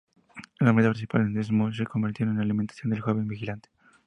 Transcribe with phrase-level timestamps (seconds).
[0.59, 3.69] La meta principal de Desmond se convirtió en la eliminación del joven vigilante.